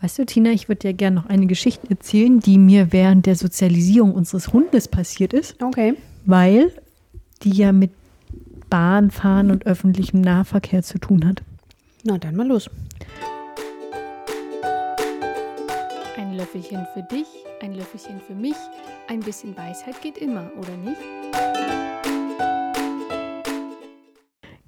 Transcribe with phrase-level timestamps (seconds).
[0.00, 3.34] Weißt du, Tina, ich würde dir gerne noch eine Geschichte erzählen, die mir während der
[3.34, 5.60] Sozialisierung unseres Hundes passiert ist.
[5.60, 5.94] Okay.
[6.24, 6.72] Weil
[7.42, 7.90] die ja mit
[8.70, 11.42] Bahnfahren und öffentlichem Nahverkehr zu tun hat.
[12.04, 12.70] Na, dann mal los.
[16.16, 17.26] Ein Löffelchen für dich,
[17.60, 18.56] ein Löffelchen für mich.
[19.08, 21.00] Ein bisschen Weisheit geht immer, oder nicht?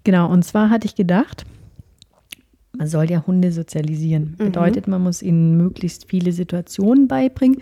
[0.03, 1.45] Genau, und zwar hatte ich gedacht,
[2.81, 4.37] man soll ja Hunde sozialisieren.
[4.39, 4.45] Mhm.
[4.47, 7.59] Bedeutet, man muss ihnen möglichst viele Situationen beibringen,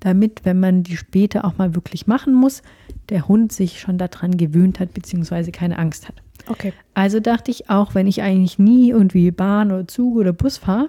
[0.00, 2.62] damit, wenn man die später auch mal wirklich machen muss,
[3.10, 6.14] der Hund sich schon daran gewöhnt hat, beziehungsweise keine Angst hat.
[6.48, 6.72] Okay.
[6.94, 10.88] Also dachte ich auch, wenn ich eigentlich nie irgendwie Bahn oder Zug oder Bus fahre,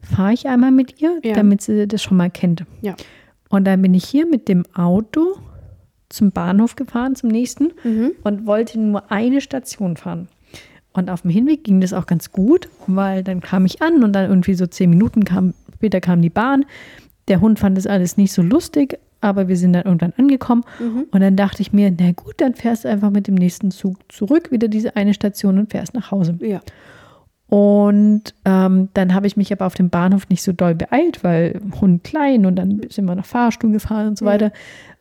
[0.00, 1.34] fahre ich einmal mit ihr, Ja.
[1.34, 2.64] damit sie das schon mal kennt.
[2.80, 2.96] Ja.
[3.50, 5.36] Und dann bin ich hier mit dem Auto
[6.08, 8.12] zum Bahnhof gefahren, zum nächsten, Mhm.
[8.24, 10.28] und wollte nur eine Station fahren.
[10.92, 14.12] Und auf dem Hinweg ging das auch ganz gut, weil dann kam ich an und
[14.12, 16.64] dann irgendwie so zehn Minuten kam, später kam die Bahn.
[17.28, 20.64] Der Hund fand das alles nicht so lustig, aber wir sind dann irgendwann angekommen.
[20.80, 21.04] Mhm.
[21.12, 23.96] Und dann dachte ich mir, na gut, dann fährst du einfach mit dem nächsten Zug
[24.10, 26.36] zurück, wieder diese eine Station und fährst nach Hause.
[26.40, 26.60] Ja.
[27.46, 31.60] Und ähm, dann habe ich mich aber auf dem Bahnhof nicht so doll beeilt, weil
[31.80, 34.30] Hund klein und dann sind wir nach Fahrstuhl gefahren und so Ja.
[34.32, 34.52] weiter.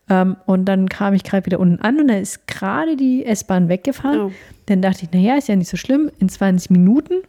[0.09, 3.69] Ähm, und dann kam ich gerade wieder unten an und dann ist gerade die S-Bahn
[3.69, 4.19] weggefahren.
[4.19, 4.31] Oh.
[4.65, 6.11] Dann dachte ich, naja, ist ja nicht so schlimm.
[6.19, 7.21] In 20 Minuten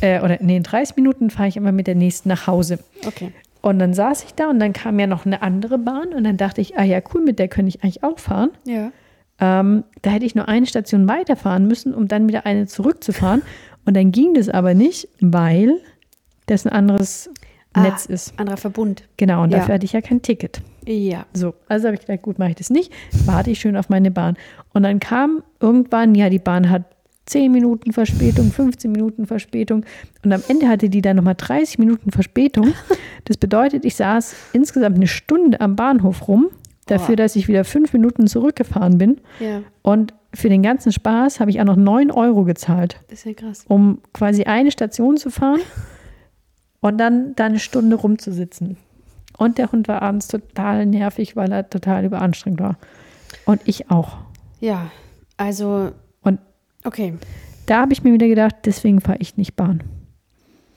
[0.00, 2.78] äh, oder nee, in 30 Minuten fahre ich immer mit der nächsten nach Hause.
[3.06, 3.32] Okay.
[3.62, 6.36] Und dann saß ich da und dann kam ja noch eine andere Bahn und dann
[6.36, 8.50] dachte ich, ah ja, cool, mit der könnte ich eigentlich auch fahren.
[8.66, 8.92] Ja.
[9.40, 13.42] Ähm, da hätte ich nur eine Station weiterfahren müssen, um dann wieder eine zurückzufahren.
[13.86, 15.78] Und dann ging das aber nicht, weil
[16.46, 17.28] das ein anderes
[17.76, 18.38] Netz ah, ist.
[18.38, 19.02] Anderer Verbund.
[19.18, 19.58] Genau, und ja.
[19.58, 20.62] dafür hatte ich ja kein Ticket.
[20.86, 21.26] Ja.
[21.32, 22.92] So, also habe ich gedacht, gut, mache ich das nicht.
[23.26, 24.36] Warte ich schön auf meine Bahn.
[24.72, 26.82] Und dann kam irgendwann, ja, die Bahn hat
[27.26, 29.84] 10 Minuten Verspätung, 15 Minuten Verspätung.
[30.24, 32.72] Und am Ende hatte die dann nochmal 30 Minuten Verspätung.
[33.26, 36.50] Das bedeutet, ich saß insgesamt eine Stunde am Bahnhof rum,
[36.84, 39.18] dafür, dass ich wieder fünf Minuten zurückgefahren bin.
[39.40, 39.62] Ja.
[39.80, 43.32] Und für den ganzen Spaß habe ich auch noch 9 Euro gezahlt, Das ist ja
[43.32, 43.64] krass.
[43.66, 45.60] um quasi eine Station zu fahren
[46.80, 48.76] und dann da eine Stunde rumzusitzen.
[49.36, 52.78] Und der Hund war abends total nervig, weil er total überanstrengt war.
[53.46, 54.18] Und ich auch.
[54.60, 54.90] Ja.
[55.36, 55.92] Also.
[56.22, 56.38] Und
[56.84, 57.14] Okay.
[57.66, 59.82] da habe ich mir wieder gedacht, deswegen fahre ich nicht Bahn.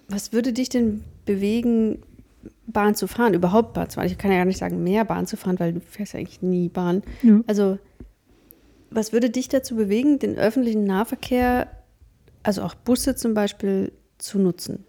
[0.09, 2.00] Was würde dich denn bewegen,
[2.66, 3.34] Bahn zu fahren?
[3.34, 4.07] Überhaupt Bahn zu fahren?
[4.07, 6.41] Ich kann ja gar nicht sagen, mehr Bahn zu fahren, weil du fährst ja eigentlich
[6.41, 7.03] nie Bahn.
[7.24, 7.41] Ja.
[7.45, 7.78] Also,
[8.89, 11.68] was würde dich dazu bewegen, den öffentlichen Nahverkehr,
[12.44, 14.85] also auch Busse zum Beispiel, zu nutzen?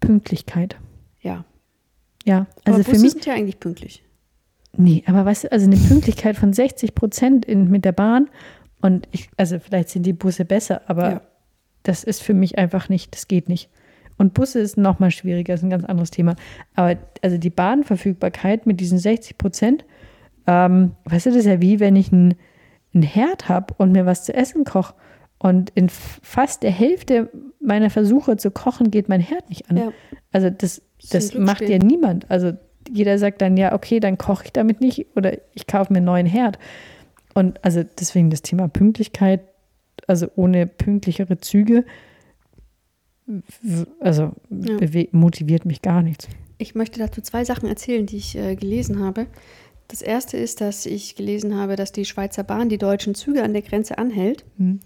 [0.00, 0.76] Pünktlichkeit.
[1.20, 1.44] Ja.
[2.26, 4.02] Ja, also Aber für Busse mich, sind ja eigentlich pünktlich.
[4.76, 8.28] nee, aber weißt du, also eine Pünktlichkeit von 60 Prozent mit der Bahn
[8.82, 11.20] und ich, also vielleicht sind die Busse besser, aber Ja.
[11.84, 13.70] das ist für mich einfach nicht, das geht nicht.
[14.18, 16.36] Und Busse ist noch mal schwieriger, ist ein ganz anderes Thema.
[16.74, 19.84] Aber also die Bahnverfügbarkeit mit diesen 60 Prozent,
[20.46, 22.34] ähm, weißt du, das ist ja wie, wenn ich einen
[22.94, 24.94] Herd habe und mir was zu essen koche.
[25.38, 27.30] Und in fast der Hälfte
[27.60, 29.76] meiner Versuche zu kochen geht mein Herd nicht an.
[29.76, 29.92] Ja.
[30.32, 32.30] Also das, das macht ja niemand.
[32.30, 32.52] Also
[32.90, 36.06] jeder sagt dann, ja, okay, dann koche ich damit nicht oder ich kaufe mir einen
[36.06, 36.58] neuen Herd.
[37.34, 39.40] Und also deswegen das Thema Pünktlichkeit,
[40.06, 41.84] also ohne pünktlichere Züge,
[44.00, 45.04] also Ja.
[45.12, 46.28] motiviert mich gar nichts.
[46.58, 49.26] Ich möchte dazu zwei Sachen erzählen, die ich äh, gelesen habe.
[49.88, 53.52] Das erste ist, dass ich gelesen habe, dass die Schweizer Bahn die deutschen Züge an
[53.52, 54.80] der Grenze anhält, Hm.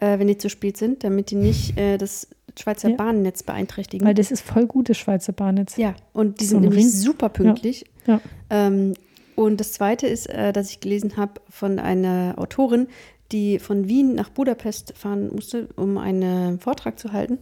[0.00, 2.28] Äh, wenn die zu spät sind, damit die nicht äh, das
[2.58, 2.96] Schweizer Ja.
[2.96, 4.06] Bahnnetz beeinträchtigen.
[4.06, 5.76] Weil das ist voll gutes Schweizer Bahnnetz.
[5.76, 6.88] ja, und die So sind nämlich Ring.
[6.90, 7.84] super pünktlich.
[8.06, 8.20] Ja.
[8.50, 8.94] Ähm,
[9.36, 12.86] und das zweite ist, äh, dass ich gelesen habe von einer Autorin,
[13.32, 17.38] die von Wien nach Budapest fahren musste, um einen Vortrag zu halten.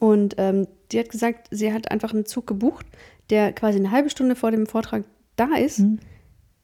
[0.00, 2.86] Und ähm, die hat gesagt, sie hat einfach einen Zug gebucht,
[3.30, 5.04] der quasi eine halbe Stunde vor dem Vortrag
[5.36, 5.78] da ist.
[5.80, 5.98] Mhm.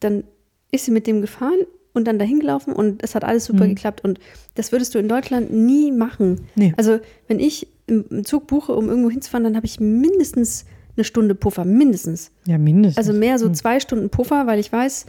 [0.01, 0.23] Dann
[0.71, 1.59] ist sie mit dem gefahren
[1.93, 3.69] und dann dahin gelaufen und es hat alles super Mhm.
[3.75, 4.03] geklappt.
[4.03, 4.19] Und
[4.55, 6.41] das würdest du in Deutschland nie machen.
[6.55, 6.73] Nee.
[6.77, 10.65] Also, wenn ich im im Zug buche, um irgendwo hinzufahren, dann habe ich mindestens
[10.95, 12.31] eine Stunde Puffer, mindestens.
[12.45, 12.97] Ja, mindestens.
[12.97, 15.05] Also mehr so zwei Stunden Puffer, weil ich weiß,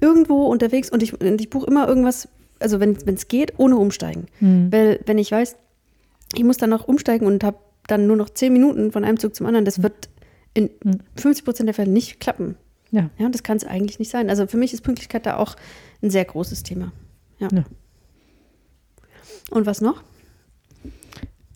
[0.00, 2.28] irgendwo unterwegs und ich, und ich buche immer irgendwas,
[2.58, 4.26] also wenn es geht, ohne umsteigen.
[4.40, 4.72] Hm.
[4.72, 5.56] Weil wenn ich weiß,
[6.34, 9.34] ich muss dann noch umsteigen und habe dann nur noch zehn Minuten von einem Zug
[9.34, 10.08] zum anderen, das wird
[10.54, 10.98] in Hm.
[11.16, 12.56] 50 Prozent der Fälle nicht klappen.
[12.90, 13.10] Ja.
[13.18, 14.30] Ja, und das kann es eigentlich nicht sein.
[14.30, 15.56] Also für mich ist Pünktlichkeit da auch
[16.02, 16.92] ein sehr großes Thema.
[17.38, 17.48] Ja.
[17.52, 17.64] Ja.
[19.50, 20.02] Und was noch?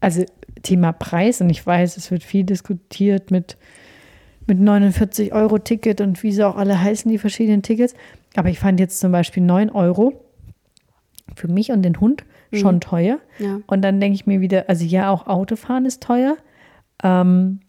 [0.00, 0.24] Also
[0.62, 3.56] Thema Preis und ich weiß, es wird viel diskutiert mit,
[4.46, 7.94] mit 49 Euro Ticket und wie sie auch alle heißen, die verschiedenen Tickets.
[8.36, 10.24] Aber ich fand jetzt zum Beispiel 9 Euro
[11.36, 12.80] für mich und den Hund schon Mhm.
[12.80, 13.18] teuer.
[13.38, 13.60] Ja.
[13.66, 16.36] Und dann denke ich mir wieder, also ja, auch Autofahren ist teuer.
[17.02, 17.60] Ähm,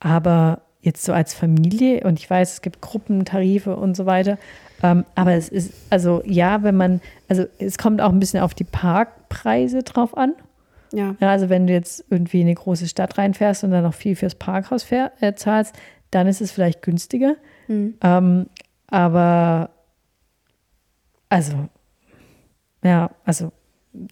[0.00, 4.38] aber jetzt so als Familie, und ich weiß, es gibt Gruppentarife und so weiter,
[4.82, 8.54] ähm, aber es ist, also ja, wenn man, also es kommt auch ein bisschen auf
[8.54, 10.34] die Parkpreise drauf an.
[10.92, 11.16] Ja.
[11.20, 14.14] Ja, also wenn du jetzt irgendwie in eine große Stadt reinfährst und dann noch viel
[14.14, 15.74] fürs Parkhaus fähr, äh, zahlst,
[16.10, 17.36] dann ist es vielleicht günstiger.
[17.66, 17.94] Hm.
[18.02, 18.46] Ähm,
[18.86, 19.70] aber
[21.28, 21.68] also,
[22.84, 23.50] ja, also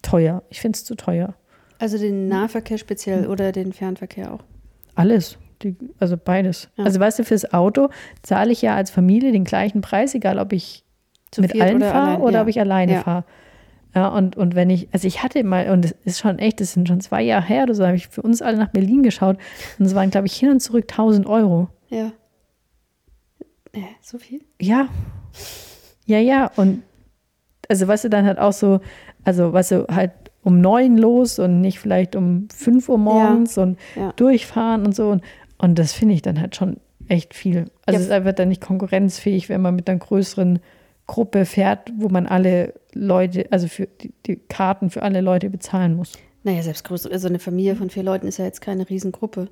[0.02, 0.42] teuer.
[0.48, 1.34] Ich finde es zu teuer.
[1.78, 4.44] Also den Nahverkehr speziell oder den Fernverkehr auch.
[4.94, 5.38] Alles.
[5.62, 6.68] Die, also beides.
[6.76, 6.84] Ja.
[6.84, 7.88] Also weißt du, fürs Auto
[8.22, 10.84] zahle ich ja als Familie den gleichen Preis, egal ob ich
[11.30, 12.42] Zu mit allen oder fahre allein, oder ja.
[12.42, 13.00] ob ich alleine Ja.
[13.02, 13.24] fahre.
[13.94, 16.72] Ja, und, und wenn ich, also ich hatte mal, und es ist schon echt, das
[16.72, 19.36] sind schon zwei Jahre her oder so, habe ich für uns alle nach Berlin geschaut
[19.78, 21.68] und es waren, glaube ich, hin und zurück 1000 Euro.
[21.90, 22.12] Ja.
[23.72, 24.40] Äh, so viel?
[24.60, 24.88] Ja.
[26.06, 26.50] Ja, ja.
[26.56, 26.82] Und
[27.68, 28.80] also weißt du, dann halt auch so,
[29.24, 30.12] also weißt du, halt
[30.42, 34.12] um neun los und nicht vielleicht um fünf Uhr morgens und Ja.
[34.12, 35.10] durchfahren und so.
[35.10, 35.22] Und,
[35.62, 36.76] und das finde ich dann halt schon
[37.08, 37.70] echt viel.
[37.86, 37.98] Also Ja.
[37.98, 40.58] es ist einfach dann nicht konkurrenzfähig, wenn man mit einer größeren
[41.06, 45.94] Gruppe fährt, wo man alle Leute, also für die, die Karten für alle Leute bezahlen
[45.96, 46.12] muss.
[46.44, 49.48] Naja, selbst größere, also eine Familie von vier Leuten ist ja jetzt keine Riesengruppe.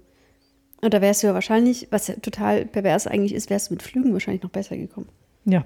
[0.83, 3.83] Und da wärst du ja wahrscheinlich, was ja total pervers eigentlich ist, wärst du mit
[3.83, 5.09] Flügen wahrscheinlich noch besser gekommen.
[5.45, 5.65] Ja,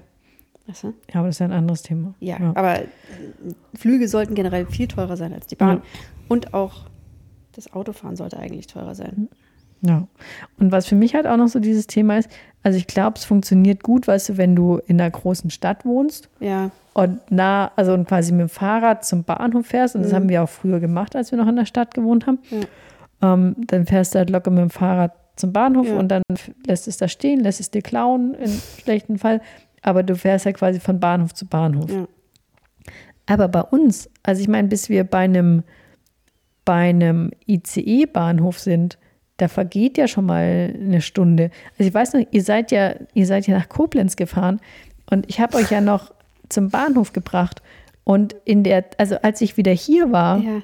[0.67, 0.87] Weißt du?
[1.13, 2.15] ja, aber das ist ja ein anderes Thema.
[2.19, 2.87] Ja, aber äh,
[3.75, 5.77] Flüge sollten generell viel teurer sein als die Bahn.
[5.77, 5.83] Ja.
[6.27, 6.85] Und auch
[7.53, 9.29] das Autofahren sollte eigentlich teurer sein.
[9.81, 10.07] Ja.
[10.59, 12.29] Und was für mich halt auch noch so dieses Thema ist,
[12.63, 16.29] also ich glaube, es funktioniert gut, weißt du, wenn du in einer großen Stadt wohnst
[16.39, 20.15] Ja, und nah, also und quasi mit dem Fahrrad zum Bahnhof fährst, und das Mhm.
[20.15, 22.39] haben wir auch früher gemacht, als wir noch in der Stadt gewohnt haben,
[23.21, 25.97] ähm, dann fährst du halt locker mit dem Fahrrad zum Bahnhof Ja.
[25.97, 26.23] und dann
[26.65, 28.49] lässt es da stehen, lässt es dir klauen, im
[28.81, 29.41] schlechten Fall,
[29.83, 31.91] aber du fährst halt quasi von Bahnhof zu Bahnhof.
[31.91, 32.07] ja.
[33.27, 35.63] Aber bei uns, also ich meine, bis wir bei einem,
[36.63, 38.97] bei einem ICE-Bahnhof sind,
[39.37, 41.51] da vergeht ja schon mal eine Stunde.
[41.77, 44.61] Also ich weiß noch, ihr seid ja, ihr seid ja nach Koblenz gefahren
[45.09, 46.13] und ich habe euch ja noch
[46.49, 47.61] zum Bahnhof gebracht.
[48.03, 50.61] Und in der, also als ich wieder hier war, ja.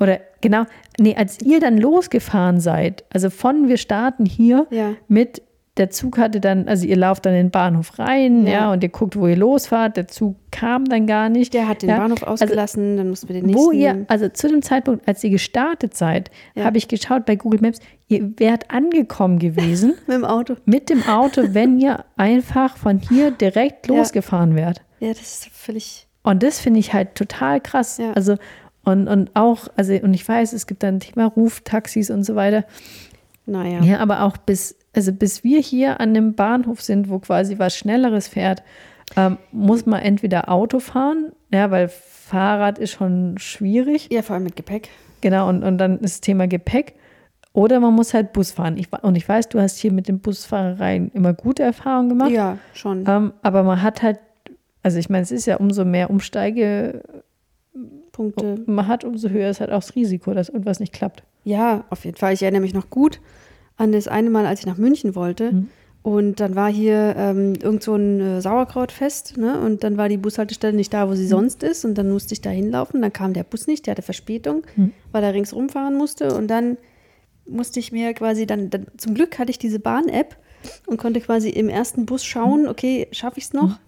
[0.00, 0.64] oder genau,
[0.98, 4.94] nee, als ihr dann losgefahren seid, also von wir starten hier Ja.
[5.08, 5.42] mit,
[5.78, 8.72] der Zug hatte dann, also ihr lauft dann in den Bahnhof rein, ja, Ja.
[8.72, 11.54] und ihr guckt, wo ihr losfahrt, der Zug kam dann gar nicht.
[11.54, 13.64] Der hat den ja, Bahnhof ausgelassen, dann mussten wir den nächsten.
[13.64, 16.64] Wo ihr, also zu dem Zeitpunkt, als ihr gestartet seid, Ja.
[16.64, 17.78] habe ich geschaut bei Google Maps,
[18.08, 20.56] ihr wärt angekommen gewesen mit dem Auto.
[20.66, 24.82] mit dem Auto, wenn ihr einfach von hier direkt losgefahren wärt.
[25.00, 26.06] Ja, das ist völlig.
[26.22, 27.96] Und das finde ich halt total krass.
[27.96, 28.12] Ja.
[28.12, 28.36] Also,
[28.84, 32.64] und, und auch, also, und ich weiß, es gibt dann Thema Ruftaxis und so weiter.
[33.46, 33.80] Naja.
[33.82, 37.76] Ja, aber auch bis, also bis wir hier an dem Bahnhof sind, wo quasi was
[37.76, 38.62] Schnelleres fährt,
[39.16, 44.08] ähm, muss man entweder Auto fahren, ja, weil Fahrrad ist schon schwierig.
[44.10, 44.88] Ja, vor allem mit Gepäck.
[45.20, 46.94] Genau, und, und dann ist das Thema Gepäck.
[47.54, 48.78] Oder man muss halt Bus fahren.
[48.78, 52.30] Ich, und ich weiß, du hast hier mit den Busfahrereien immer gute Erfahrungen gemacht.
[52.30, 53.04] Ja, schon.
[53.06, 54.18] Ähm, aber man hat halt,
[54.82, 57.02] also ich meine, es ist ja umso mehr Umsteige,
[58.10, 58.62] Punkte.
[58.66, 61.22] man hat, umso höher ist halt auch das Risiko, dass irgendwas nicht klappt.
[61.44, 62.32] Ja, auf jeden Fall.
[62.32, 63.20] Ich erinnere mich noch gut
[63.76, 65.52] an das eine Mal, als ich nach München wollte.
[65.52, 65.68] Mhm.
[66.02, 69.60] Und dann war hier ähm, irgend so ein äh, Sauerkrautfest, ne?
[69.60, 71.16] Und dann war die Bushaltestelle nicht da, wo Mhm.
[71.16, 71.84] sie sonst ist.
[71.84, 73.00] Und dann musste ich da hinlaufen.
[73.02, 74.92] Dann kam der Bus nicht, der hatte Verspätung, Mhm.
[75.12, 76.34] weil er ringsrum fahren musste.
[76.34, 76.76] Und dann
[77.46, 80.36] musste ich mir quasi dann, dann zum Glück hatte ich diese Bahn-App
[80.86, 82.26] und konnte quasi im ersten Bus Mhm.
[82.26, 83.78] schauen, okay, schaffe ich es noch?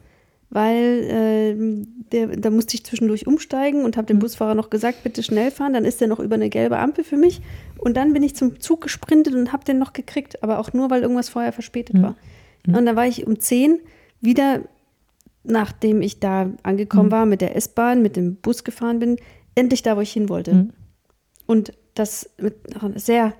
[0.55, 5.25] Weil ähm, der, da musste ich zwischendurch umsteigen und habe dem Busfahrer noch gesagt, bitte
[5.25, 5.73] schnell fahren.
[5.73, 7.43] Dann ist der noch über eine gelbe Ampel für mich.
[7.77, 10.45] Und dann bin ich zum Zug gesprintet und habe den noch gekriegt.
[10.45, 12.15] Aber auch nur, weil irgendwas vorher verspätet war.
[12.67, 13.81] Und dann war ich um 10
[14.21, 14.61] wieder,
[15.43, 19.17] nachdem ich da angekommen war, mit der S-Bahn, mit dem Bus gefahren bin,
[19.57, 20.55] endlich da, wo ich hin wollte.
[20.55, 20.71] Mhm.
[21.47, 22.55] Und das mit
[22.95, 23.35] sehr,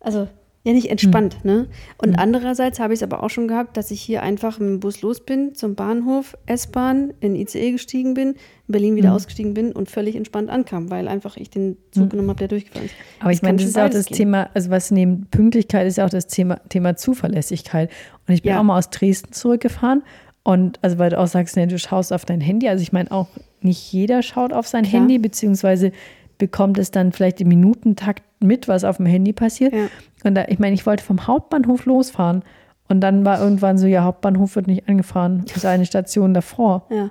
[0.00, 0.28] also
[0.64, 1.66] ja nicht entspannt, ne?
[1.98, 4.80] Und andererseits habe ich es aber auch schon gehabt, dass ich hier einfach mit dem
[4.80, 8.36] Bus los bin, zum Bahnhof, S-Bahn, in ICE gestiegen bin, in
[8.66, 12.40] Berlin wieder ausgestiegen bin und völlig entspannt ankam, weil einfach ich den Zug genommen habe,
[12.40, 12.94] der durchgefahren ist.
[13.20, 14.16] Aber ich meine, das ist auch das gehen.
[14.16, 17.90] Thema, also was neben Pünktlichkeit ist ja auch das Thema, Thema Zuverlässigkeit.
[18.26, 18.60] Und ich bin Ja.
[18.60, 20.02] auch mal aus Dresden zurückgefahren
[20.42, 22.68] und also weil du auch sagst, ne, du schaust auf dein Handy.
[22.68, 23.28] Also ich meine auch
[23.60, 25.00] nicht jeder schaut auf sein Klar.
[25.02, 25.92] Handy, beziehungsweise
[26.38, 29.72] bekommt es dann vielleicht im Minutentakt mit, was auf dem Handy passiert.
[29.72, 29.88] Ja.
[30.24, 32.42] Und da, ich meine, ich wollte vom Hauptbahnhof losfahren
[32.88, 36.86] und dann war irgendwann so, ja, Hauptbahnhof wird nicht angefahren, das ist eine Station davor.
[36.90, 37.10] Ja,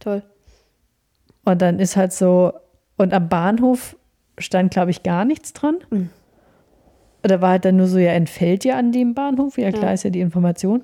[0.00, 0.22] toll.
[1.44, 2.52] Und dann ist halt so,
[2.96, 3.96] und am Bahnhof
[4.38, 5.76] stand, glaube ich, gar nichts dran.
[5.90, 6.10] Mhm.
[7.24, 9.92] Oder war halt dann nur so, ja, entfällt ja an dem Bahnhof, ja klar Ja.
[9.92, 10.82] ist ja die Information.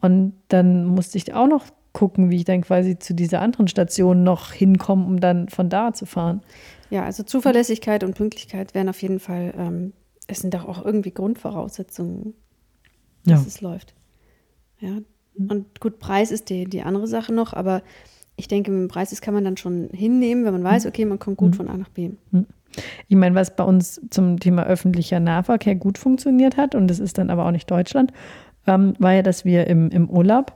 [0.00, 4.22] Und dann musste ich auch noch gucken, wie ich dann quasi zu dieser anderen Station
[4.22, 6.42] noch hinkomme, um dann von da zu fahren.
[6.90, 9.92] Ja, also Zuverlässigkeit und Pünktlichkeit wären auf jeden Fall ähm,
[10.28, 12.34] es sind doch auch irgendwie Grundvoraussetzungen,
[13.26, 13.34] Ja.
[13.36, 13.94] dass es läuft.
[14.80, 14.98] Ja.
[15.36, 17.82] Und gut, Preis ist die, die andere Sache noch, aber
[18.36, 21.04] ich denke, mit dem Preis das kann man dann schon hinnehmen, wenn man weiß, okay,
[21.04, 22.10] man kommt gut von A nach B.
[23.08, 27.18] Ich meine, was bei uns zum Thema öffentlicher Nahverkehr gut funktioniert hat, und das ist
[27.18, 28.12] dann aber auch nicht Deutschland,
[28.66, 30.52] ähm, war ja, dass wir im, im Urlaub,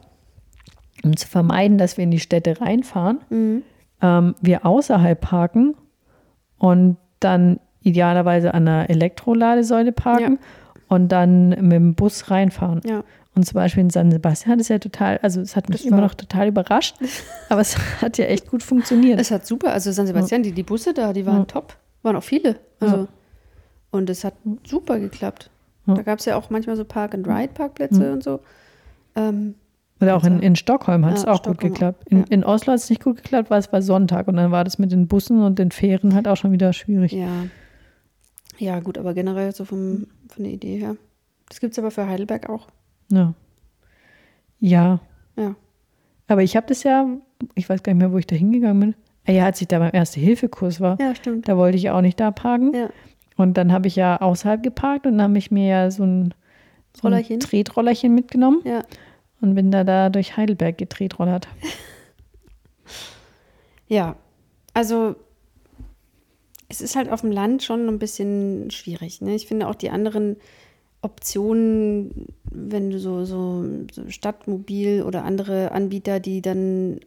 [1.02, 3.62] um zu vermeiden, dass wir in die Städte reinfahren, Mhm.
[4.00, 5.74] ähm, wir außerhalb parken
[6.58, 10.38] und dann idealerweise an einer Elektroladesäule parken
[10.88, 12.80] und dann mit dem Bus reinfahren.
[12.84, 13.02] Ja.
[13.34, 16.02] Und zum Beispiel in San Sebastian hat es ja total, also es hat mich immer
[16.02, 16.96] noch total überrascht,
[17.48, 19.18] aber es hat ja echt gut funktioniert.
[19.18, 21.44] Es hat super, also San Sebastian, die, die Busse da, die waren Ja.
[21.46, 21.76] top.
[22.02, 22.56] Waren auch viele.
[22.80, 23.06] Also, Ja.
[23.90, 24.34] Und es hat
[24.66, 25.50] super geklappt.
[25.86, 25.94] Ja.
[25.94, 28.40] Da gab es ja auch manchmal so Park-and-Ride-Parkplätze und so.
[29.16, 29.54] Ähm,
[30.00, 32.04] Oder auch in, in Stockholm hat es Ja, auch gut Stockholm auch, geklappt.
[32.08, 32.24] In, ja.
[32.30, 34.78] in Oslo hat es nicht gut geklappt, weil es war Sonntag und dann war das
[34.78, 37.12] mit den Bussen und den Fähren halt auch schon wieder schwierig.
[37.12, 37.28] ja.
[38.58, 40.96] Ja, gut, aber generell so vom, von der Idee her.
[41.48, 42.68] Das gibt es aber für Heidelberg auch.
[43.10, 43.34] Ja.
[44.60, 45.00] Ja.
[45.36, 45.54] Ja.
[46.28, 47.06] Aber ich habe das ja,
[47.54, 48.94] ich weiß gar nicht mehr, wo ich da hingegangen bin.
[49.26, 51.48] Ah Ja, als ich da beim Erste-Hilfe-Kurs war, Ja, stimmt.
[51.48, 52.74] da wollte ich ja auch nicht da parken.
[52.74, 52.88] Ja.
[53.36, 56.34] Und dann habe ich ja außerhalb geparkt und dann habe ich mir ja so ein,
[56.94, 57.40] so ein Rollerchen?
[57.40, 58.82] Tretrollerchen mitgenommen Ja.
[59.40, 61.48] und bin da, da durch Heidelberg getretrollert.
[63.88, 64.16] Ja.
[64.74, 65.16] Also,
[66.72, 69.20] es ist halt auf dem Land schon ein bisschen schwierig.
[69.20, 69.34] Ne?
[69.34, 70.36] Ich finde auch die anderen
[71.02, 77.00] Optionen, wenn du so, so, so Stadtmobil oder andere Anbieter, die dann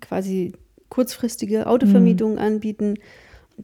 [0.00, 0.52] quasi
[0.90, 2.94] kurzfristige Autovermietungen anbieten,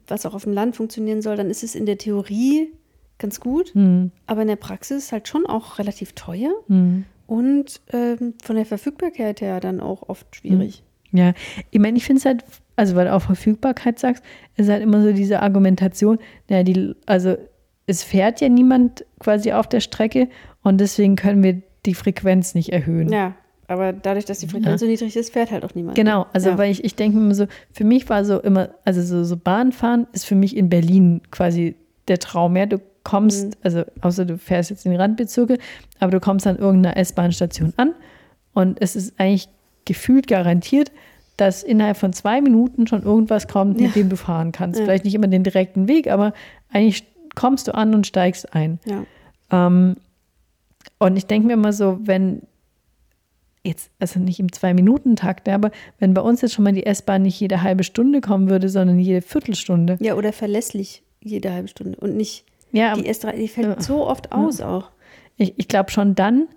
[0.07, 2.71] was auch auf dem Land funktionieren soll, dann ist es in der Theorie
[3.17, 4.11] ganz gut, Hm.
[4.27, 7.05] aber in der Praxis halt schon auch relativ teuer Hm.
[7.27, 10.83] und ähm, von der Verfügbarkeit her dann auch oft schwierig.
[11.17, 11.33] Ja,
[11.71, 12.43] ich meine, ich finde es halt,
[12.75, 14.23] also weil du auch Verfügbarkeit sagst,
[14.57, 16.19] ist halt immer so diese Argumentation,
[16.49, 17.37] naja, die, also
[17.87, 20.27] es fährt ja niemand quasi auf der Strecke
[20.63, 23.09] und deswegen können wir die Frequenz nicht erhöhen.
[23.09, 23.35] Ja,
[23.67, 25.95] aber dadurch, dass die Frequenz so niedrig ist, fährt halt auch niemand.
[25.95, 26.57] Genau, also Ja.
[26.57, 30.07] weil ich, ich denke immer so, für mich war so immer, also so, so Bahnfahren
[30.13, 31.75] ist für mich in Berlin quasi
[32.07, 32.55] der Traum.
[32.55, 33.51] Ja, du kommst, Mhm.
[33.63, 35.57] also außer du fährst jetzt in die Randbezirke,
[35.99, 37.93] aber du kommst an irgendeiner S-Bahn-Station an
[38.53, 39.47] und es ist eigentlich
[39.85, 40.91] gefühlt garantiert,
[41.37, 43.91] dass innerhalb von zwei Minuten schon irgendwas kommt, mit Ja.
[43.93, 44.79] dem du fahren kannst.
[44.79, 44.85] Ja.
[44.85, 46.33] Vielleicht nicht immer den direkten Weg, aber
[46.71, 47.03] eigentlich
[47.35, 48.79] kommst du an und steigst ein.
[48.85, 49.03] Ja.
[49.51, 49.97] Ähm,
[50.99, 52.41] und ich denke mir immer so, wenn
[53.63, 57.39] jetzt, also nicht im Zwei-Minuten-Takt, aber wenn bei uns jetzt schon mal die S-Bahn nicht
[57.39, 59.97] jede halbe Stunde kommen würde, sondern jede Viertelstunde.
[59.99, 63.81] ja, oder verlässlich jede halbe Stunde und nicht Ja, die S3, die fällt Ja.
[63.81, 64.91] so oft aus auch.
[65.37, 66.47] ich, ich glaube schon dann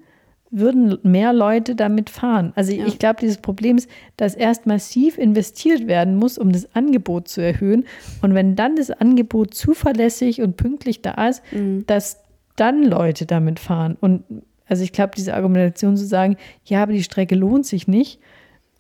[0.51, 2.53] würden mehr Leute damit fahren.
[2.57, 2.87] Also Ja.
[2.87, 7.43] ich glaube, dieses Problem ist, dass erst massiv investiert werden muss, um das Angebot zu
[7.43, 7.85] erhöhen.
[8.23, 11.85] Und wenn dann das Angebot zuverlässig und pünktlich da ist, Mhm.
[11.87, 12.23] dass
[12.57, 13.97] dann Leute damit fahren.
[14.01, 14.25] Und
[14.67, 18.19] also ich glaube, diese Argumentation zu sagen, ja, aber die Strecke lohnt sich nicht,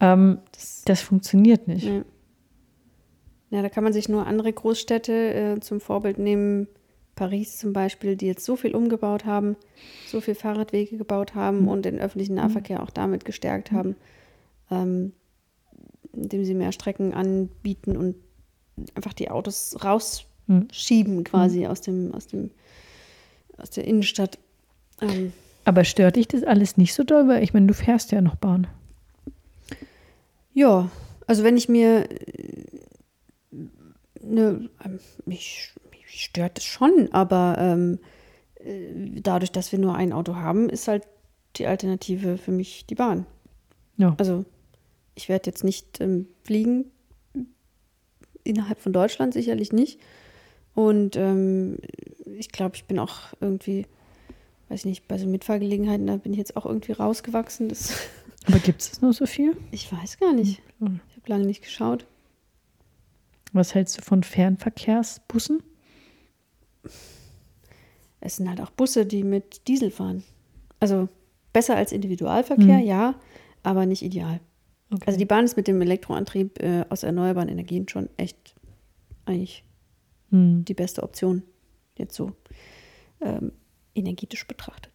[0.00, 0.38] ähm,
[0.84, 1.84] das, funktioniert nicht.
[1.86, 2.02] Ja.
[3.50, 5.12] ja, da kann man sich nur andere Großstädte
[5.56, 6.66] äh, zum Vorbild nehmen.
[7.18, 9.56] Paris zum Beispiel, die jetzt so viel umgebaut haben,
[10.06, 13.96] so viel Fahrradwege gebaut haben und den öffentlichen Nahverkehr auch damit gestärkt haben,
[14.70, 15.12] ähm,
[16.12, 18.14] indem sie mehr Strecken anbieten und
[18.94, 22.52] einfach die Autos rausschieben quasi aus dem, aus dem,
[23.56, 24.38] aus der Innenstadt.
[25.00, 25.32] Ähm,
[25.64, 27.26] Aber stört dich das alles nicht so doll?
[27.26, 28.68] Weil ich meine, du fährst ja noch Bahn.
[30.54, 30.88] Ja,
[31.26, 32.64] also wenn ich mir äh,
[34.22, 37.98] ne, ähm, mich, mich stört es schon, aber ähm,
[38.56, 41.06] äh, dadurch, dass wir nur ein Auto haben, ist halt
[41.56, 43.26] die Alternative für mich die Bahn.
[43.96, 44.14] Ja.
[44.18, 44.44] Also
[45.14, 46.86] ich werde jetzt nicht ähm, fliegen
[48.44, 50.00] innerhalb von Deutschland sicherlich nicht.
[50.74, 51.78] Und ähm,
[52.38, 53.86] ich glaube, ich bin auch irgendwie,
[54.68, 57.72] weiß ich nicht, bei so Mitfahrgelegenheiten, da bin ich jetzt auch irgendwie rausgewachsen.
[58.46, 59.56] Aber gibt es nur so viel?
[59.72, 60.62] ich weiß gar nicht.
[60.78, 61.00] Mhm.
[61.10, 62.06] Ich habe lange nicht geschaut.
[63.52, 65.62] Was hältst du von Fernverkehrsbussen?
[68.20, 70.24] Es sind halt auch Busse, die mit Diesel fahren.
[70.80, 71.08] Also
[71.52, 72.86] besser als Individualverkehr, Mhm.
[72.86, 73.14] ja,
[73.62, 74.40] aber nicht ideal.
[74.90, 75.02] Okay.
[75.06, 78.54] Also die Bahn ist mit dem Elektroantrieb äh, aus erneuerbaren Energien schon echt
[79.26, 79.64] eigentlich
[80.30, 80.64] Hm.
[80.66, 81.42] die beste Option,
[81.96, 82.32] jetzt so
[83.20, 83.52] ähm,
[83.94, 84.92] energetisch betrachtet.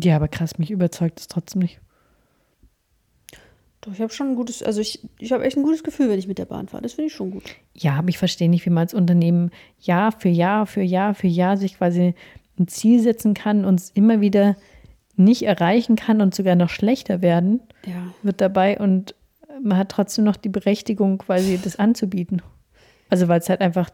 [0.00, 1.80] Ja, aber krass, mich überzeugt es trotzdem nicht.
[3.80, 6.18] Doch, ich habe schon ein gutes, also ich, ich habe echt ein gutes Gefühl, wenn
[6.18, 6.82] ich mit der Bahn fahre.
[6.82, 7.44] Das finde ich schon gut.
[7.74, 11.28] Ja, aber ich verstehe nicht, wie man als Unternehmen Jahr für Jahr für Jahr für
[11.28, 12.14] Jahr sich quasi
[12.58, 14.56] ein Ziel setzen kann und es immer wieder
[15.14, 18.12] nicht erreichen kann und sogar noch schlechter werden Ja.
[18.22, 19.14] wird dabei und
[19.62, 22.42] man hat trotzdem noch die Berechtigung, quasi das anzubieten.
[23.10, 23.90] Also weil es halt einfach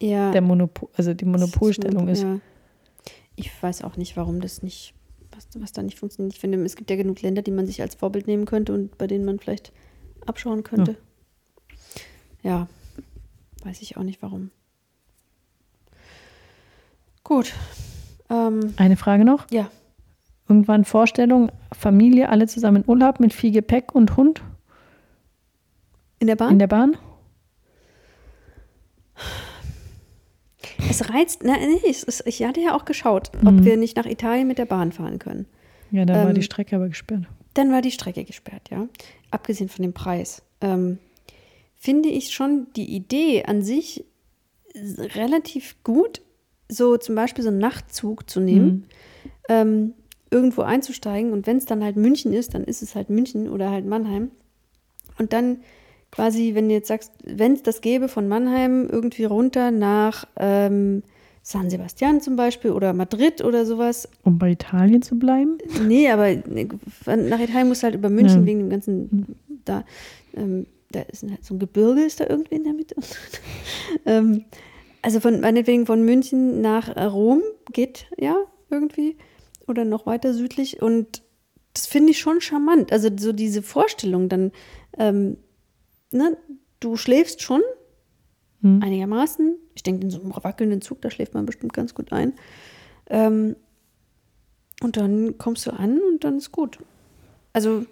[0.00, 0.32] Ja.
[0.32, 2.22] der Monopol, also die Monopolstellung ist.
[2.22, 2.38] Ja.
[3.36, 4.94] ich weiß auch nicht, warum das nicht,
[5.36, 6.34] was, was da nicht funktioniert.
[6.34, 8.96] Ich finde, es gibt ja genug Länder, die man sich als Vorbild nehmen könnte und
[8.98, 9.72] bei denen man vielleicht
[10.26, 10.96] abschauen könnte.
[12.42, 12.68] Ja,
[13.62, 14.50] weiß ich auch nicht warum.
[17.22, 17.52] Gut.
[18.30, 19.50] Ähm, Eine Frage noch.
[19.50, 19.70] ja,
[20.46, 24.42] Irgendwann Vorstellung, Familie, alle zusammen in Urlaub mit viel Gepäck und Hund
[26.18, 26.52] in der Bahn?
[26.52, 26.96] in der Bahn?
[30.90, 33.64] Es reizt, na, nee, es ich hatte ja auch geschaut, ob Mhm.
[33.64, 35.46] wir nicht nach Italien mit der Bahn fahren können.
[35.90, 37.24] Ja, da war Ähm, die Strecke aber gesperrt.
[37.54, 38.88] Dann war die Strecke gesperrt, ja.
[39.30, 40.42] Abgesehen von dem Preis.
[40.60, 40.98] Ähm,
[41.76, 44.04] finde ich schon die Idee an sich
[45.14, 46.20] relativ gut,
[46.68, 48.84] so zum Beispiel so einen Nachtzug zu nehmen, Mhm.
[49.48, 49.92] ähm,
[50.30, 53.70] irgendwo einzusteigen und wenn es dann halt München ist, dann ist es halt München oder
[53.70, 54.30] halt Mannheim.
[55.18, 55.58] Und dann
[56.14, 61.02] quasi, wenn du jetzt sagst, wenn es das gäbe von Mannheim irgendwie runter nach ähm,
[61.42, 65.58] San Sebastian zum Beispiel oder Madrid oder sowas, Um bei Italien zu bleiben?
[65.86, 66.68] Nee, aber ne,
[67.06, 68.46] nach Italien musst du halt über München Ja.
[68.46, 69.84] wegen dem ganzen, da,
[70.36, 72.94] ähm, da ist halt so ein Gebirge, ist da irgendwie in der Mitte.
[74.06, 74.44] ähm,
[75.02, 77.42] also von, meinetwegen von München nach äh, Rom
[77.72, 78.36] geht ja
[78.70, 79.16] irgendwie
[79.66, 81.22] oder noch weiter südlich und
[81.74, 82.92] das finde ich schon charmant.
[82.92, 84.52] Also so diese Vorstellung dann,
[84.96, 85.36] ähm,
[86.14, 86.36] ne,
[86.80, 87.60] du schläfst schon
[88.62, 88.82] Hm.
[88.82, 89.56] einigermaßen.
[89.74, 92.32] Ich denke, in so einem wackelnden Zug, da schläft man bestimmt ganz gut ein.
[93.10, 93.56] Ähm,
[94.82, 96.78] und dann kommst du an und dann ist gut.
[97.52, 97.84] Also,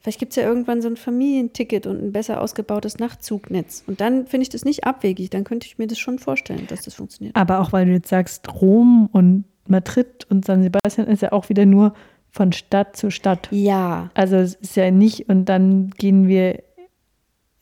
[0.00, 3.84] vielleicht gibt es ja irgendwann so ein Familienticket und ein besser ausgebautes Nachtzugnetz.
[3.86, 5.30] Und dann finde ich das nicht abwegig.
[5.30, 7.36] Dann könnte ich mir das schon vorstellen, dass das funktioniert.
[7.36, 11.48] Aber auch weil du jetzt sagst, Rom und Madrid und San Sebastian ist ja auch
[11.48, 11.94] wieder nur
[12.30, 13.48] von Stadt zu Stadt.
[13.52, 16.62] Ja, Also es ist ja nicht, und dann gehen wir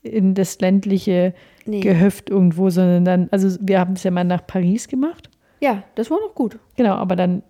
[0.03, 1.33] in das ländliche
[1.65, 1.79] nee.
[1.79, 5.29] Gehöft irgendwo, sondern dann, also wir haben es ja mal nach Paris gemacht.
[5.59, 6.57] Ja, das war doch gut.
[6.75, 7.43] Genau, aber dann,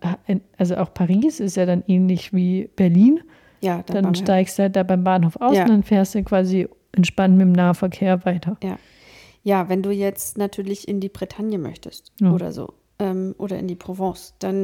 [0.57, 3.21] also auch Paris ist ja dann ähnlich wie Berlin.
[3.61, 5.63] Ja, Dann wir- steigst du halt da beim Bahnhof aus Ja.
[5.63, 8.57] und dann fährst du quasi entspannt mit dem Nahverkehr weiter.
[9.43, 12.31] Ja, wenn du jetzt natürlich in die Bretagne möchtest Ja.
[12.33, 14.59] oder so ähm, oder in die Provence, dann